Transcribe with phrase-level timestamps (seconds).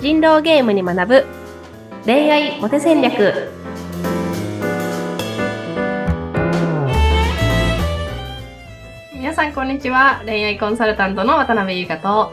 [0.00, 1.26] 人狼ゲームに学ぶ。
[2.06, 3.50] 恋愛モテ戦略。
[9.12, 10.22] 皆さんこんにちは。
[10.24, 12.32] 恋愛コンサルタントの渡辺優香と。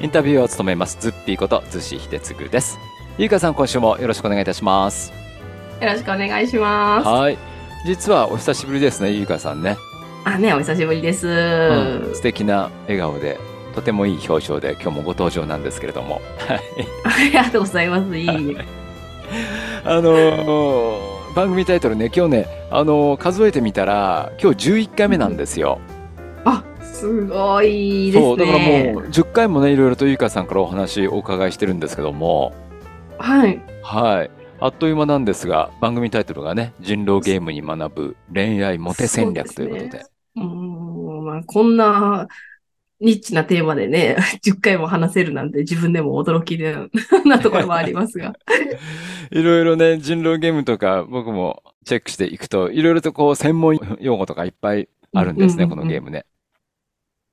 [0.00, 0.96] インタビューを務めます。
[1.00, 2.78] ズッピーことズシヒデツグです。
[3.18, 5.12] ゆうかさん今週もよろしくお願いいたします。
[5.80, 7.08] よろしくお願いします。
[7.08, 7.54] はい。
[7.84, 9.76] 実はお久しぶりですねゆうかさんね、
[10.24, 13.38] あねお久しぶりです、うん、素敵な笑顔で
[13.74, 16.20] とてもいい表情で今日もご登場なんですけれども。
[16.38, 16.60] はい。
[17.04, 18.16] ありがとうございます。
[18.16, 18.28] いい。
[19.84, 25.80] あのー番組タイトルね今日ねあのー数えてみたら今日11回目なんですよ、
[26.44, 28.24] あすごいですね。
[28.24, 28.64] そうだからも
[29.00, 32.52] う10回もねいろいろとゆうかさんからお話お伺いしてるんですけども。
[33.18, 33.60] はい。
[33.82, 34.30] はい。
[34.60, 40.06] あっという間なんですが番組タイトルがね人狼ゲームに学ぶ恋愛モテ戦略ということで。
[40.36, 40.84] うーん。
[41.24, 42.28] まあ、こんな
[43.00, 46.76] ニッチなテーマでね、 10回も話せるなんて自分でも驚きで
[47.26, 48.34] なところもありますが。
[49.30, 56.24] いろいろね人狼ゲームとか僕もチェックしていくといろいろとこう専門用語とかいっぱいあるんですね、うんうんうんこのゲームね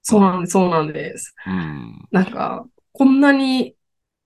[0.04, 1.36] そうなんです、そうなんです。
[1.46, 3.76] うんなんか、こんなに、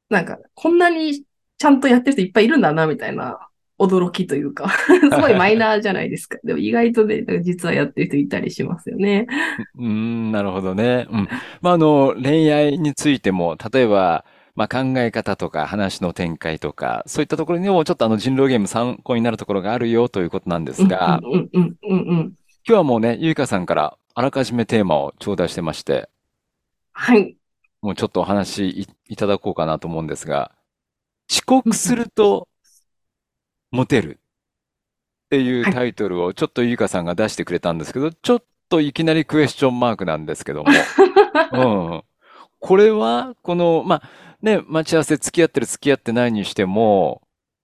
[0.10, 1.26] なんか、こんなに
[1.58, 6.38] ちゃんとやってる人いっぱいいるんだな、みたいな驚きというか、 すごいマイナーじゃないですか。
[6.44, 9.28] でも意外とね、実はやってる人いたりしますよね。
[9.78, 11.08] うーん、なるほどね。
[11.12, 11.28] うん。
[11.62, 22.18] まあ、あの、恋愛についても、例えば、まあ、考え方とか話の展開とか、そういったところにもちょっとあの人狼ゲーム参考になるところがあるよということなんですが、うんうんうん。
[22.18, 22.34] 今
[22.66, 26.10] 日はもうね、ゆいかさんからあらかじめテーマを頂戴してまして、
[26.94, 27.36] はい。
[27.82, 30.54] もうちょっとお話い、いただこうかなと思うんですが、
[31.30, 32.48] 遅刻すると
[33.76, 40.72] モテるっていうタイトルをちょっとゆいかさんが出してくれたんですけど、ちょっといきなりクエスチョンマークなんですけども、
[41.54, 42.04] うん。
[42.60, 44.10] これは、この、まあ、
[44.42, 47.22] ね、待ち合わせ付き合ってる付き合ってないにしても、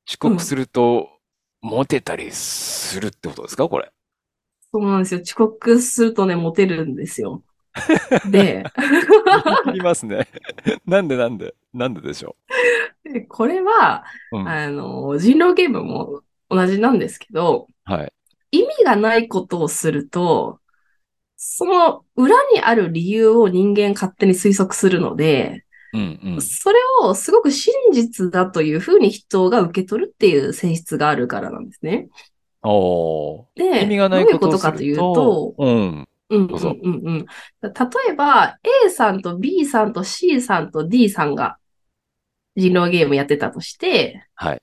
[0.08, 1.10] 遅刻すると、
[1.62, 3.70] モテたりするってことですか？
[3.70, 3.92] これ。
[4.74, 5.22] そうなんですよ。
[5.22, 7.44] 遅刻するとね、モテるんですよ。
[8.30, 8.64] で、
[9.68, 10.28] 言いますね。
[10.86, 11.54] なんでなんで？
[11.74, 12.36] なんででしょ
[13.12, 14.40] でこれは、う。
[14.40, 14.48] うん。
[14.48, 18.14] あの、人狼ゲームも同じなんですけど、はい。
[18.52, 20.60] 意味がないことをすると、
[21.38, 26.42] その裏にある理由を人間勝手に推測するので、うんうん。
[26.42, 32.10] それをすごく真実だというふうに人が受け取るっていう性質があるからなんですね。
[33.56, 36.08] で、意味がないどういうこととかというるとと、、うん。
[36.30, 37.26] うんどうぞうんうんうん。
[37.64, 37.72] 例
[38.10, 41.58] えば、A さんと B さんと C さんと D さんが
[42.56, 44.62] 人狼ゲームやってたとして、はい。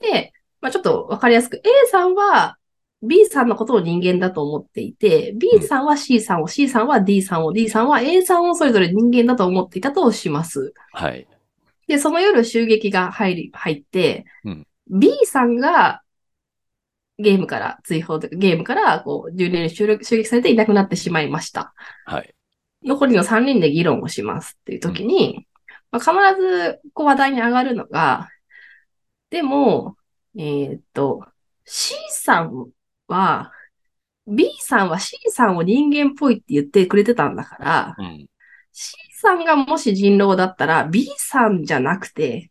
[0.00, 2.56] で、まあ、ちょっとわかりやすく、A さんは
[3.02, 10.72] B さんのことを人間だと思っていて、B さんは C さんを、C さんは D さんを、D さんは A さんをそれぞれ人間だと思っていたとします。
[10.92, 11.26] はい。
[11.86, 16.02] で、その夜襲撃が入り、入って、うん B さんが
[17.18, 21.72] ゲームから、追放とかゲームから、こう、住人に襲撃襲撃されていなくなってしまいました。
[22.04, 22.34] はい。
[22.84, 25.46] 残りの3人で議論をしますっていう時に、
[25.90, 28.28] まあ、必ずこう話題に上がるのが、
[29.30, 29.96] でも、
[30.36, 31.24] えーっと、
[31.64, 32.70] C さん
[33.08, 33.52] は、
[34.26, 38.26] B さんは C さんを人間っぽいって言ってくれてたんだから、うん。
[38.72, 42.50] C さんがもし人狼だったら B さんじゃなくて、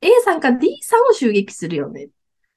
[0.00, 2.08] A さんか D さんを襲撃するよね。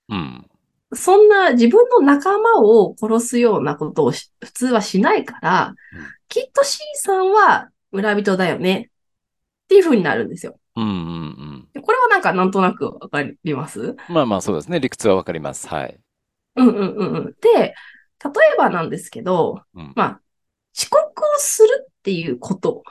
[0.10, 0.48] うん。
[0.94, 8.91] そんな自分の仲間を殺すようなことをし普通はしないから、うんきっと C さんは村人だよね。
[9.72, 10.60] っていう風になるんですよ。
[10.76, 11.68] うんうんうん。
[11.72, 13.96] でこれはなんかなんとなくわかります？
[14.10, 14.82] まあまあそうですね。
[14.82, 15.70] 理屈はわかります。
[15.70, 15.98] はい。
[16.58, 17.36] うんうんうんうん。
[17.40, 17.74] で、例え
[18.58, 20.22] ばなんですけど、うんまあ、
[20.78, 21.06] 遅刻を
[21.38, 22.84] するっていうこと。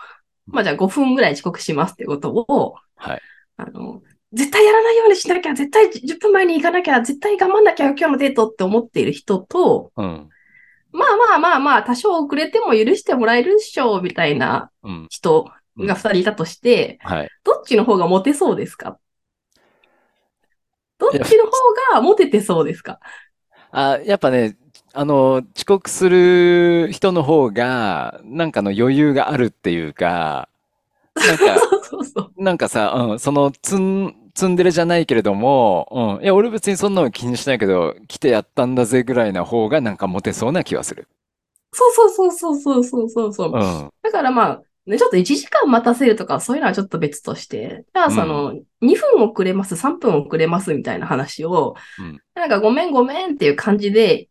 [0.47, 3.21] まあじゃあ5分ぐらい遅刻しますってことを、はい。
[3.59, 4.01] あの、
[4.33, 10.31] 絶対やらないようにしなきゃ、絶対10分前に行かなきゃ、絶対頑張んなきゃ今日のデートって思っている人と、うん。
[10.93, 15.07] まあまあまあまあ、多少遅れても許してもらえるっしょ、みたいなうん。
[15.11, 18.99] 人が二人いたとして、うん、はい、どっちの方がモテそうですか？
[20.99, 21.51] どっちの方
[21.95, 23.01] がモテてそうですか？
[23.73, 24.57] あ、やっぱね、
[24.93, 30.49] あの、遅刻する人の方が、なんかの余裕があるっていうか、
[31.15, 31.59] なんか、
[31.89, 36.25] そうそうなんかさ、うん、その、つん、ツンデレじゃないけれども、うん。
[36.25, 41.09] いや、俺別にそんなの気にしないけど、来てやったんだぜぐらいな方がなんかモテそうな気はする。
[41.73, 43.53] そうそうそうそうそうそうそう。
[43.53, 54.29] うん、だからまあ、ね、ちょっと1時間待たせるとか、そういうのはちょっと別として、じゃあその、2分遅れます、3分遅れますみたいな話を、うんなんかごめんごめんっていう感じで、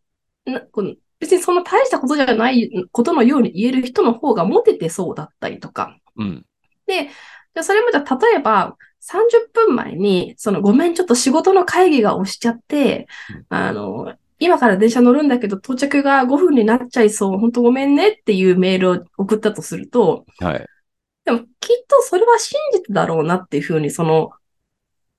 [1.20, 5.98] 別にそんな大したことじゃないことのように言える人の方がモテてそうだったりとか。
[6.18, 6.46] うん。
[6.88, 7.08] じ
[7.54, 20.66] でそれもじゃあ、例えば、30分前に、その、ごめん、ちょっと仕事の会議が押しちゃって、うんあの、今から電車乗るんだけど、到着が5分になっちゃいそう、本当ごめんねっていうメールを送ったとすると、はい。
[21.26, 21.46] でも、きっ
[21.88, 24.32] とそれは真実だろうなっていうふうに、その、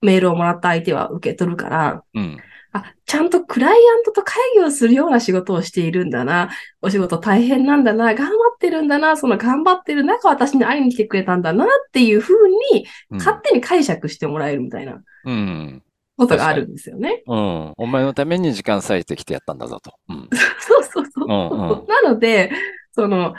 [0.01, 2.39] メールをもらった相手は受け取るから、うん。
[2.73, 6.51] あ、ちゃんとクライアントと会議をするような仕事をしているんだな。
[6.81, 8.15] お仕事大変なんだな。
[8.15, 9.17] 頑張ってるんだな。
[9.17, 15.83] その頑張ってる中、私に会いに来てくれたんだなっていうふうに、うん勝手に解釈してもらえるみたいなうん。
[16.21, 17.23] ことがあるんですよね。
[17.27, 17.73] うん。
[17.79, 19.95] お前のために時間割いてきてやったんだぞと。
[20.11, 20.29] うん。
[20.61, 21.27] そうそうそう。
[21.27, 22.53] うんうんなので、
[22.93, 23.35] その、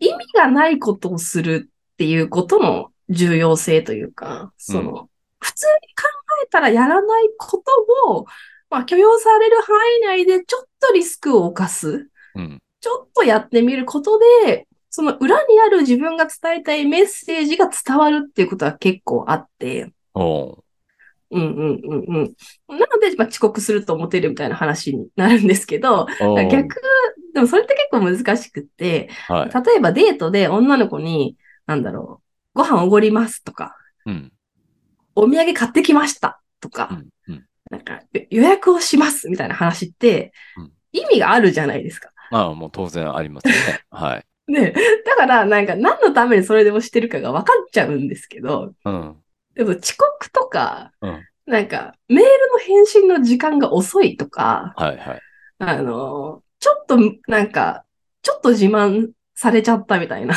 [0.00, 5.08] 意味がないことをするっていうことの重要性というか、その、
[5.38, 6.08] 普通に考
[6.42, 8.26] えたらやらないことを、
[8.70, 12.08] まあ許容される範囲内でちょっとリスクを冒す。
[12.34, 12.60] うん。
[12.80, 20.58] ちょっとやってみることで、その裏にある自分が伝えたいメッセージが伝わるっていうことは結構あって、お
[21.34, 22.16] ううんうんうん
[22.68, 22.78] うん。
[22.78, 26.06] なので、まあ、遅刻するとモテるみたいな話になるんですけど、
[26.50, 26.80] 逆、
[27.34, 29.66] でもそれって結構難しくって、はい。
[29.66, 31.36] 例えばデートで女の子に、
[31.66, 32.22] なんだろ
[32.54, 33.76] う、ご飯おごりますとか、
[34.06, 34.32] うん。
[35.16, 37.34] お土産買ってきましたとか、うん。
[37.34, 37.46] うん。
[37.70, 42.10] なんかよ予約をしますみたいな話ってうん、意味があるじゃないですか。
[42.30, 43.80] まあ、もう当然ありますよね。
[43.90, 44.24] はい。
[44.46, 44.74] ね、
[45.06, 49.16] だからなんか何のためにそれでもしてるかが分かっちゃうんですけど、うん。
[49.54, 55.20] でも遅刻とか、うんなんかメールの返信の時間が遅いとか、はいはい。
[55.58, 56.96] あの、ちょっと
[57.28, 57.84] なんか、
[58.22, 60.34] ちょっと自慢されちゃったみたいな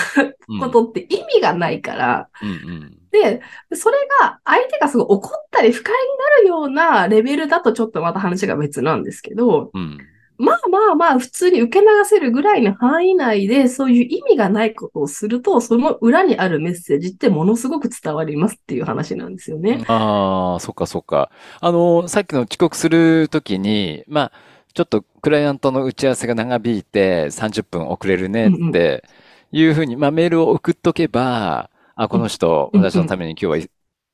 [0.49, 2.97] うんことって意味がないから、うんうん。
[3.11, 3.41] で、
[3.73, 9.97] それが相手がすごい怒ったり不快になるようなレベルだとちょっとまた話が別なんですけど、うん。
[10.37, 19.83] まあまあまあ普通に受け流せるぐらいの範囲内でそういう意味がないことをすると、その裏にあるメッセージってものすごく伝わりますっていう話なんですよね。
[19.87, 21.31] ああ、そっかそっか。
[21.59, 24.31] あの、さっきの遅刻するときに、まあ、
[24.73, 29.03] ちょっとクライアントの打ち合わせが長引いて30分遅れるねって
[29.51, 33.67] いうふうに、まあメールを送っとけば、あ、この人、私のために今日は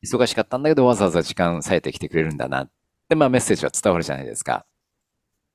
[0.03, 2.69] 忙しかったんだけど、わざわざ時間割いてきてくれるんだなっ
[3.09, 4.65] て、まあメッセージは伝わるじゃないですか。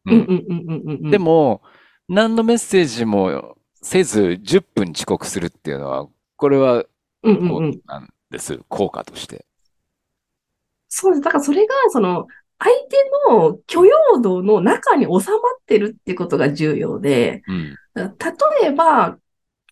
[0.06, 1.10] ううんうんうんうんうんうん。
[1.10, 1.62] でも、
[2.08, 6.84] 何のメッセージもせず10分遅刻するっていうのは、これは
[7.22, 7.82] うんうんうんどう。
[7.86, 9.44] なんです、効果として。
[10.88, 11.22] そうです。
[11.22, 12.26] だからそれが、その、
[12.58, 12.96] 相手
[13.30, 15.20] の許容度の中に収まっ
[15.66, 17.74] てるっていうことが重要で、うん。
[17.94, 18.14] 例
[18.64, 19.18] えば、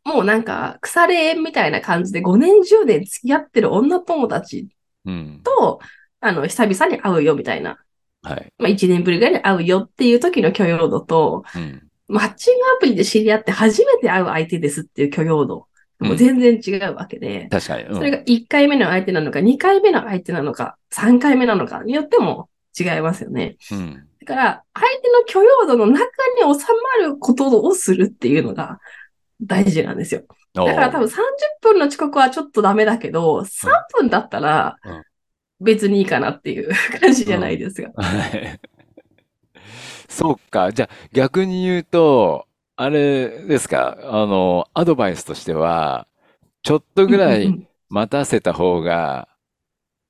[0.04, 4.68] もうなんか腐れ縁みたいな感じで5年10年付き合ってる女友達
[5.04, 5.40] うん。
[5.42, 5.80] と、
[6.20, 7.78] あの、久々に会うよみたいな。
[8.26, 8.52] はい。
[8.58, 11.82] まあ1年ぶりぐらいに会うよっていう時の許容度と、うん。
[12.08, 15.66] マッチングアプリで知り合って初めて会う相手ですっていう許容度。
[15.98, 17.84] もう全然違うわけで、確かに。
[17.84, 23.56] うんそれが1回目の相手なのか、2回目の相手なのか、3回目なのかによっても違いますよね。
[23.70, 24.06] うん。
[24.24, 26.66] だから、相手の許容度の中に収
[27.00, 28.78] まることをするっていうのが
[29.40, 30.22] 大事なんですよ。
[30.52, 31.12] だから多分30
[31.60, 33.68] 分の遅刻はちょっとダメだけど、3
[33.98, 35.02] 分だったらうん
[35.60, 36.70] 別にいいかなっていう
[37.00, 37.90] 感じじゃないですか。
[37.96, 38.60] はい。
[40.08, 40.72] そうか。
[40.72, 46.06] じゃあ逆に言うと、あれですか、あの、アドバイスとしては、
[46.62, 49.28] ちょっとぐらいうんうんうん待たせた方が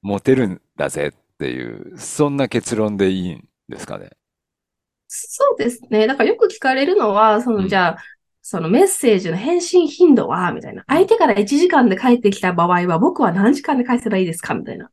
[0.02, 4.10] モテるんだぜっていう、そんな結論でいいんですかね？
[5.08, 6.06] そうですね。
[6.06, 7.98] だからよく聞かれるのは、その、うんじゃあ、
[8.48, 10.84] そのメッセージの返信頻度はみたいな。
[10.86, 14.54] 相手から1時間で返ってきた場合は、僕は何時間で返せばいいですか？
[14.54, 14.88] みたいな。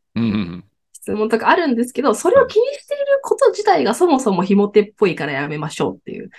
[0.91, 6.31] 質問とかあるんですけど、それを気にしていること自体がそもそもひも手っぽいからやめましょうっていう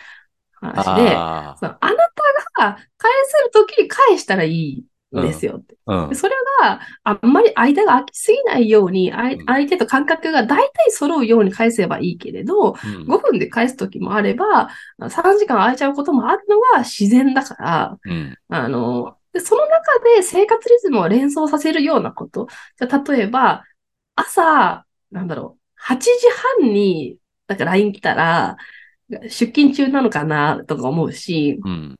[0.55, 1.95] 話で、あそのあな
[2.57, 4.79] たが返せるときに返したらいい。
[4.81, 4.83] ん
[5.23, 5.77] ですよって。
[5.87, 6.09] あ、うん。
[6.11, 9.13] でそれがあんまり間が空きすぎないように、
[9.47, 12.75] 相手と感覚が大体揃うように返せばいいけれど、うん
[13.07, 18.37] 5分で返すときもあれば、3時間空いちゃうこともあるのが自然だから、うん。
[18.49, 22.49] あの、でその中で生活リズムを連想させるようなこと。
[22.79, 23.65] じゃあ例えば、
[24.17, 26.09] 朝、なんだろう、8時
[26.61, 27.19] 半に、
[27.49, 28.57] なんか LINE 来たら、
[29.25, 31.97] 出勤中なのかなとか思うし、うん。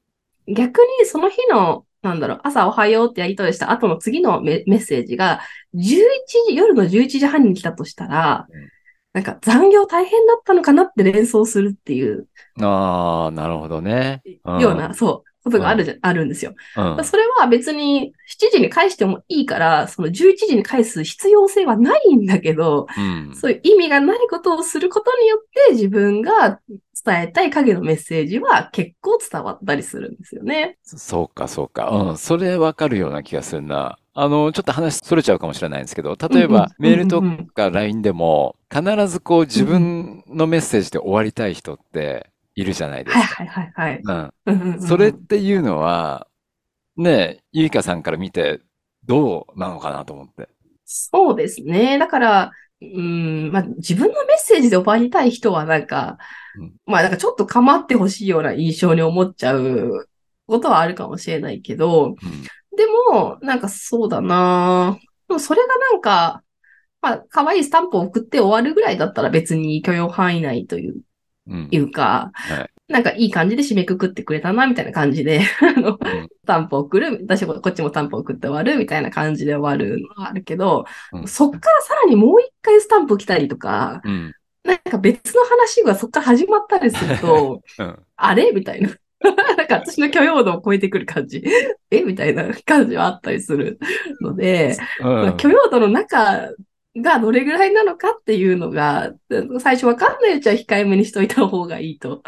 [0.47, 5.41] 逆にその日の、なんだろう、朝おはようってやり取りした後の次のメメッセージが、
[5.73, 6.05] 11
[6.49, 8.69] 時、夜の11時半に来たとしたらうん、
[9.15, 12.29] なんか残業大変だったのかなって連想するっていう。
[12.61, 14.23] ああ、なるほどね。
[14.45, 14.61] うん。
[14.61, 16.55] ような、そう、ことがあるじゃ、あるんですよ。
[16.77, 17.05] うん。
[17.05, 23.37] それは別に7時に返してもいいから、その11時に返す必要性はないんだけど、うん。
[23.37, 26.61] そういう意味がないことをすることによって自分が
[27.05, 30.79] 伝えたい影のメッセージは結構伝わったりするんですよね。
[30.83, 31.91] そうか、そうか。
[31.91, 32.19] うん。
[32.19, 33.99] それわかるような気がするな。
[34.15, 43.23] あの、ちょっと話それちゃうかもしれないんですけど、うんうん例えばメールとうんうんうんか LINE でも、必ずこう自分のメッセージで終わりたい人っているじゃないですか。
[43.23, 44.01] はいはいはいはい。
[44.05, 44.15] うん。
[44.15, 46.27] うんうんうんうんそれっていうのは、
[46.97, 48.61] ねえ、ゆいかさんから見て
[49.05, 50.49] どうなのかなと思って。
[50.85, 51.99] そうですね。
[51.99, 56.19] だから、うん、まあ、自分のメッセージで終わりたい人はなんか、
[56.57, 60.09] うんまあなんかちょっと構ってほしいような印象に思っちゃう
[60.47, 62.17] ことはあるかもしれないけど、うん
[62.77, 66.43] でも、なんかそうだなでもそれがなんか、
[67.01, 70.97] まあ、可愛いスタンプを送って終わるぐらいだったら別に許容範囲内という
[71.47, 71.69] うん。
[71.71, 84.35] いうか、はいなんかいい感じで締めくくってくれたな、みたいな感じで、あの、んスタンプを送る、私もこっちもスタンプを送って終わる、みたいな感じで終わるのはあるけど、うんそっからさらにもう一回スタンプ来たりとか、うん。
[84.65, 87.99] なんか別の話がそっから始まったりすると、 うん。
[88.17, 88.53] あれ？
[88.53, 88.91] みたいな。
[89.57, 91.43] なんか私の許容度を超えてくる感じ。
[91.91, 92.03] え？
[92.03, 93.79] みたいな感じはあったりする
[94.21, 95.37] ので、うん。
[95.39, 96.51] 許容度の中
[96.97, 99.13] がどれぐらいなのかっていうのが、
[99.59, 102.23] 最初わかんないうちは控えめにしといた方がいいと、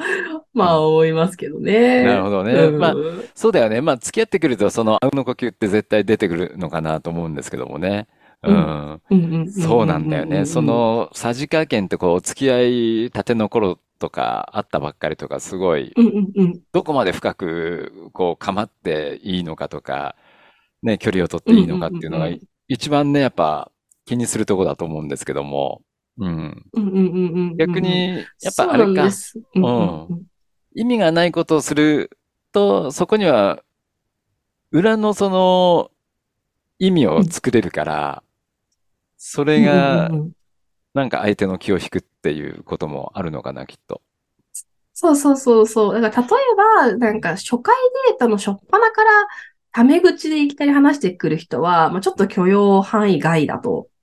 [0.52, 2.04] まあ思いますけどね。
[2.04, 2.94] なるほどねうんまあ
[3.35, 3.80] そうだよね。
[3.80, 8.08] まあ、付き合ってくると、その、あうんの呼吸って絶対出てくるのかなと思うんですけどもね。
[8.42, 8.50] う。
[8.50, 10.46] うんそうなんだよね。
[10.46, 15.94] そ、の、さじ加減ってこう、お付き合いたての頃とか、あったばっかりとか、すごい、
[16.73, 20.16] どこまで深く、こう、構っていいのかとか、
[20.82, 22.28] ね、距離を取っていいのかっていうのが
[22.68, 23.70] 一番ね、やっぱ、
[24.07, 25.83] 気にするとこだと思うんですけども。
[26.19, 26.65] うん。
[26.73, 29.09] うんうんうんうん逆に、やっぱあれか。
[29.55, 30.23] うんうんうん
[30.79, 32.11] 意味がないことをする
[32.53, 33.63] と、そこには、
[34.73, 35.91] 裏のその、
[36.79, 38.23] 意味を作れるから、
[39.17, 40.11] それが
[40.93, 44.03] なんか相手の気を引くっていうこともあるのかな、きっと。
[44.93, 46.01] そうそうそうそう。
[46.01, 47.75] だから例えば、なんか初回
[48.09, 49.11] デートの初っ端から
[49.73, 53.96] タメ口でいきなり話してくる人は、まあ、ちょっと許容範囲外だとうん。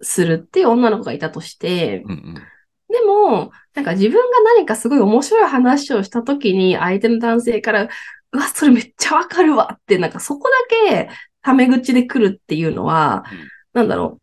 [0.00, 2.34] するっていう女の子がいたとして、うんうん。
[2.34, 7.88] でも、なんか自分が何かすごい面白い話をしたときに相手の男性から、
[8.32, 11.10] うわ、それめっちゃわかるわって、なんかそこだけ
[11.42, 13.48] タメ口で来るっていうのは、うん
[13.78, 14.18] なんだろ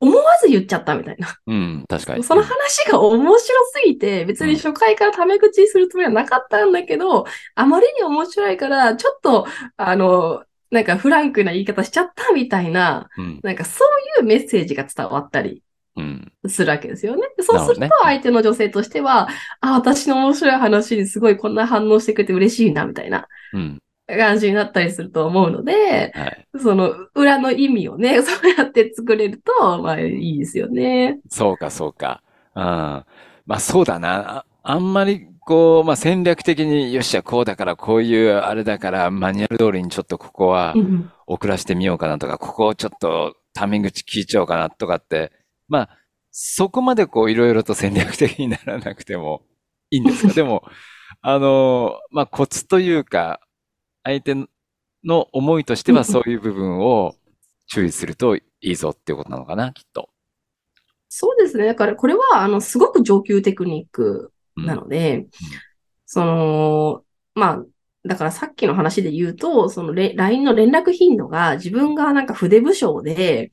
[0.00, 1.36] う、思わず言っちゃったみたいな。
[1.46, 2.24] うん、確かに。
[2.24, 13.40] その話が面白すぎて、別に初回からタメ口にするつもりはなかったんだけど、あまりに面白いから、ちょっと、あの、なんかフランクな言い方しちゃったみたいな、うん。
[13.44, 13.84] なんかそ
[14.18, 15.62] ういうメッセージが伝わったり
[15.96, 16.32] うん。
[16.48, 17.22] するわけですよね。
[17.36, 19.28] でそうすると相手の女性としては、
[19.60, 23.78] あ、私の面白い話にすごいこんな反応してくれて嬉しいな、みたいなうん。
[24.08, 26.48] 感じになったりすると思うので、はい。
[26.60, 31.20] その裏の意味をね、 そうやって作れると、まあいいですよね。
[31.30, 32.20] そうか、そうか。
[32.56, 32.62] うん。
[32.62, 33.04] ま
[33.46, 34.38] あそうだな。
[34.38, 45.32] ああんまりこう、まあ戦略的に、よっしゃ、こうだから、こういうあれだから、マニュアル通りにちょっとここはうんうん送らせてみようかなとか、ここをちょっとタメ口聞いちゃおうかなとかって、
[45.68, 45.98] まあ、
[46.30, 49.42] そこまでこういろいろと戦略的にならなくても
[49.90, 50.32] いいんですか？
[50.34, 50.64] でも、
[51.22, 53.40] あの、まあコツというか、
[54.02, 54.34] 相手
[55.04, 57.14] の思いとしてはそういう部分を
[57.66, 60.10] 注意するといいぞっていうことなのかな、きっと。
[61.08, 61.66] そうですね。
[61.66, 65.26] だからこれは、あの、すごく上級テクニックうんなので、
[66.06, 67.64] その、まあ、
[68.06, 73.52] だからさっきの話で言うと、そのレ LINE の連絡頻度が自分がなんか筆部署で、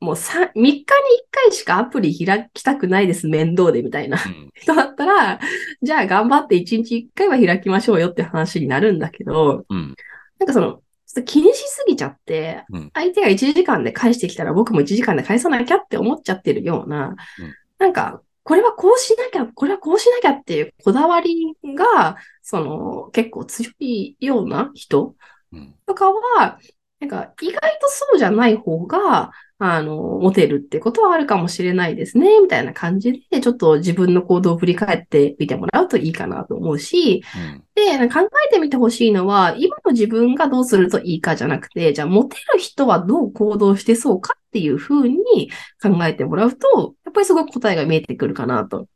[0.00, 0.84] もうさ3日に1
[1.30, 4.18] 回しかアプリ開きたくないです、面倒でみたいな。
[4.24, 4.50] うん。
[4.54, 5.40] 人だったら、
[5.82, 9.94] じゃあ頑張って1日1回は開きましょうよって話になるんだけど、うん。
[10.38, 17.54] なんかその、ちょっと気にしすぎちゃってうん、相手が1時間で返してきたら僕も1時間で返さなきゃって思っちゃってるような、うん。
[17.78, 25.14] なんか、これはこうしなきゃ、これはこうしなきゃっていうこだわりが、その、結構強いような人
[25.52, 25.74] うん。
[25.84, 26.58] とかは、
[27.00, 37.64] なんか、意外とそうじゃない方が、あの、モテるってことはあるかもしれないですね、みたいな感じで、ちょっと自分の行動を振り返ってみてもらうといいかなと思うし、うん。
[37.74, 45.50] で、考えてみてほしいのは、今の自分がどうするといいかじゃなくて、じゃあ、モテる人はどう行動してそうかっていうふうに
[45.82, 48.88] 考えてもらうと、やっぱりすごく答えが見えてくるかなと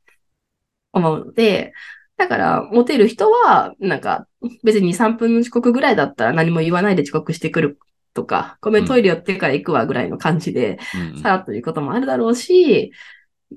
[0.92, 1.72] 思うので、
[2.16, 4.28] だから、モテる人は、なんか、
[4.62, 7.78] 別に2、3分の遅刻ぐらいだったら何も言わないで遅刻してくる
[8.14, 10.78] とか、ごめん、トイレ寄ってから行くわぐらいの感じで、
[11.14, 12.92] うんさらっということもあるだろうし、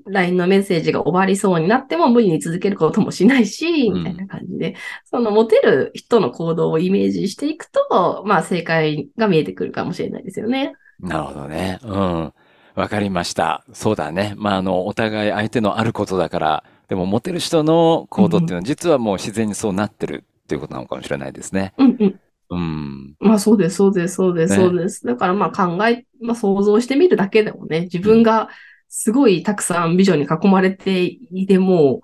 [0.06, 10.74] LINE のメッセージが終わりそうになっても無理に続けることもしないし、うんみたいな感じで、そのモテる人の行動をイメージしていくと、まあ正解が見えてくるかもしれないですよね。
[11.00, 11.78] なるほどね。
[11.82, 12.32] うん。
[12.74, 13.64] わかりました。
[13.72, 14.34] そうだね。
[14.36, 21.72] まあ、あの、お互い相手のあることだから、でもモテる人の行動っていうのは実はもう自然にそうなってるっていうことなのかもしれないですね。
[21.78, 22.20] うんうん。
[22.50, 23.16] うん。
[23.18, 25.04] まあそうです、そうです、そうです、ねそうです。
[25.06, 28.48] だからまあ考え、まあ想像してみるだけでもね、自分が
[28.88, 32.02] すごいたくさん美女に囲まれていても、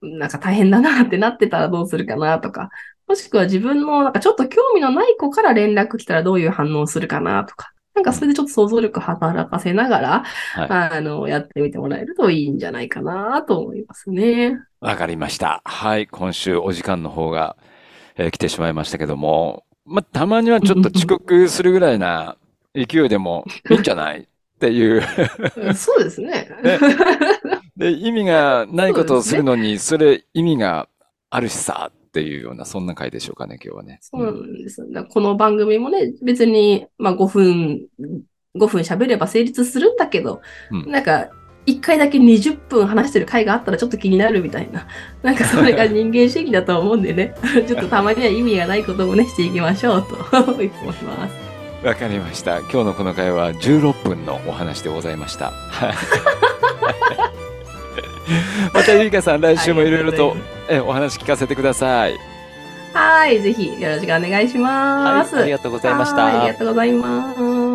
[0.00, 2.70] なんか大変だなってなってたらどうするかなとか、
[3.06, 10.68] もしくは自分のなんかちょっと興味のない子から連絡来たらどういう反応するかなとか、なんかそれでちょっと想像力働かせながら、はい。
[10.70, 14.58] あの、やってみてもらえるといいんじゃないかなと思いますね。
[14.80, 15.62] わかりました。
[15.64, 16.06] はい。
[16.06, 17.56] 今週お時間の方が、
[18.16, 22.36] えー来てしまいましたけども、まあ、たまにはちょっと遅刻するぐらいな
[22.74, 24.26] 勢いでもいいんじゃないっ
[24.60, 25.02] ていう。
[25.74, 26.48] そうですね。
[26.62, 26.78] ね
[27.76, 30.88] で、意味がないことをするのに、それ意味が
[31.30, 33.98] あるしさっていうような、そんな回でしょうかね、今日はね。
[34.02, 34.86] そうなんです。
[34.92, 37.86] だからこの番組もね、別に、まあ5分、
[38.56, 40.40] 5分喋れば成立するんだけど、
[40.70, 41.30] うんなんか、
[41.68, 44.86] 1回だけ20分話してる回があったらちょっと気になるみたいな。
[45.22, 47.34] なんかそれが人間主義だと思うんでね、
[47.68, 51.84] ちょっとたまには意味がないこともね、していきましょうと思います。
[51.84, 52.58] わかりました。
[52.60, 55.52] 今日のこの回は16分のお話でございました。
[55.70, 55.94] はい。
[58.74, 60.36] またゆいかさん、来週もいろいろと
[60.68, 62.16] えお話聞かせてください。
[62.92, 65.34] はい、ぜひよろしくお願いします。
[65.34, 66.24] はい、ありがとうございました。
[66.24, 67.67] はいありがとうございます。